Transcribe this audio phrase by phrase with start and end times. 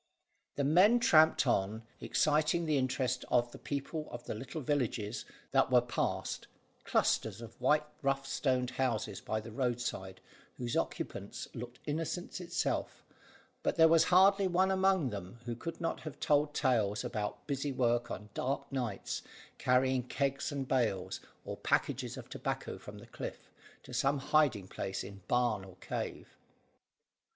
[0.55, 5.69] The men tramped on, exciting the interest of the people of the little villages that
[5.69, 6.47] were passed
[6.85, 10.19] clusters of white rough stone houses by the roadside,
[10.57, 13.03] whose occupants looked innocence itself,
[13.61, 17.71] but there was hardly one among them who could not have told tales about busy
[17.71, 19.21] work on dark nights,
[19.59, 23.51] carrying kegs and bales, or packages of tobacco from the cliff,
[23.83, 26.35] to some hiding place in barn or cave.